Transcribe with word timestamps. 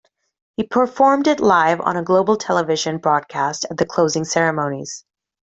He 0.57 0.63
performed 0.63 1.27
it 1.27 1.39
live 1.39 1.79
on 1.79 1.95
a 1.95 2.01
global 2.01 2.35
television 2.35 2.97
broadcast 2.97 3.67
at 3.69 3.77
the 3.77 3.85
closing 3.85 4.25
ceremonies. 4.25 5.05